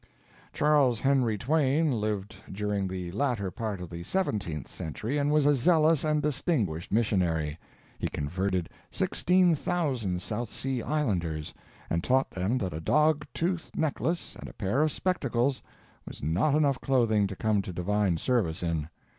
Charles 0.51 0.99
Henry 1.01 1.37
Twain 1.37 1.91
lived 1.91 2.35
during 2.51 2.87
the 2.87 3.11
latter 3.11 3.51
part 3.51 3.79
of 3.79 3.91
the 3.91 4.01
seventeenth 4.01 4.67
century, 4.67 5.19
and 5.19 5.31
was 5.31 5.45
a 5.45 5.53
zealous 5.53 6.03
and 6.03 6.23
distinguished 6.23 6.91
missionary. 6.91 7.59
He 7.99 8.07
converted 8.07 8.67
sixteen 8.89 9.53
thousand 9.53 10.23
South 10.23 10.49
Sea 10.49 10.81
islanders, 10.81 11.53
and 11.87 12.03
taught 12.03 12.31
them 12.31 12.57
that 12.57 12.73
a 12.73 12.81
dog 12.81 13.27
tooth 13.31 13.69
necklace 13.75 14.35
and 14.37 14.49
a 14.49 14.53
pair 14.53 14.81
of 14.81 14.91
spectacles 14.91 15.61
was 16.07 16.23
not 16.23 16.55
enough 16.55 16.81
clothing 16.81 17.27
to 17.27 17.35
come 17.35 17.61
to 17.61 17.71
divine 17.71 18.17
service 18.17 18.63
in. 18.63 18.89